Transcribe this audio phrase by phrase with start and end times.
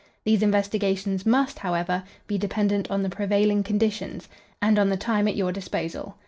[0.25, 4.27] These investigations must, however, be dependent on the prevailing conditions,
[4.59, 6.17] and on the time at your disposal.